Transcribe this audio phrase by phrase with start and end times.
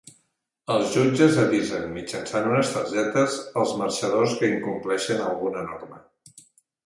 [0.75, 6.01] Els jutges avisen, mitjançant unes targetes, els marxadors que incompleixen alguna norma.